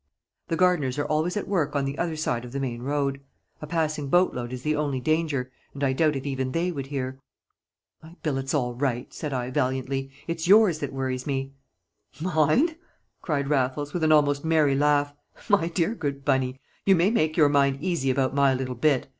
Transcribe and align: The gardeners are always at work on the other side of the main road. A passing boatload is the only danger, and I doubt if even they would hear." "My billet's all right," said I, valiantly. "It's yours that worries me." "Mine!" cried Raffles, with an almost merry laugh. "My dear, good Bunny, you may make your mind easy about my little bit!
The 0.47 0.55
gardeners 0.55 0.97
are 0.97 1.05
always 1.05 1.37
at 1.37 1.47
work 1.47 1.75
on 1.75 1.85
the 1.85 1.99
other 1.99 2.15
side 2.15 2.43
of 2.43 2.53
the 2.53 2.59
main 2.59 2.81
road. 2.81 3.21
A 3.61 3.67
passing 3.67 4.07
boatload 4.09 4.51
is 4.51 4.63
the 4.63 4.75
only 4.75 4.99
danger, 4.99 5.51
and 5.75 5.83
I 5.83 5.93
doubt 5.93 6.15
if 6.15 6.25
even 6.25 6.53
they 6.53 6.71
would 6.71 6.87
hear." 6.87 7.19
"My 8.01 8.15
billet's 8.23 8.55
all 8.55 8.73
right," 8.73 9.13
said 9.13 9.31
I, 9.31 9.51
valiantly. 9.51 10.09
"It's 10.27 10.47
yours 10.47 10.79
that 10.79 10.91
worries 10.91 11.27
me." 11.27 11.53
"Mine!" 12.19 12.77
cried 13.21 13.47
Raffles, 13.51 13.93
with 13.93 14.03
an 14.03 14.11
almost 14.11 14.43
merry 14.43 14.73
laugh. 14.73 15.13
"My 15.47 15.67
dear, 15.67 15.93
good 15.93 16.25
Bunny, 16.25 16.59
you 16.83 16.95
may 16.95 17.11
make 17.11 17.37
your 17.37 17.49
mind 17.49 17.77
easy 17.79 18.09
about 18.09 18.33
my 18.33 18.55
little 18.55 18.73
bit! 18.73 19.07